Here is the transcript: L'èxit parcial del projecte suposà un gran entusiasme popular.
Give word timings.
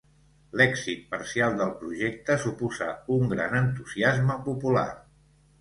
L'èxit 0.61 1.03
parcial 1.11 1.57
del 1.59 1.75
projecte 1.83 2.37
suposà 2.45 2.89
un 3.19 3.31
gran 3.35 3.55
entusiasme 3.63 4.43
popular. 4.49 4.91